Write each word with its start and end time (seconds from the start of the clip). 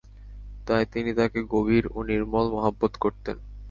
তাই 0.67 0.83
তিনি 0.93 1.11
তাঁকে 1.19 1.39
গভীর 1.53 1.83
ও 1.87 1.99
নির্মল 2.09 2.45
মহব্বত 2.55 2.93
করতেন। 3.03 3.37